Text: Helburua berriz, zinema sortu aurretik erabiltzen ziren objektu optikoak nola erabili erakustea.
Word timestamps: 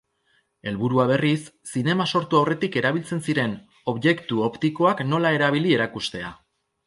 Helburua 0.69 1.03
berriz, 1.11 1.41
zinema 1.73 2.07
sortu 2.15 2.39
aurretik 2.39 2.77
erabiltzen 2.81 3.21
ziren 3.29 3.53
objektu 3.95 4.41
optikoak 4.49 5.07
nola 5.13 5.37
erabili 5.41 5.77
erakustea. 5.81 6.33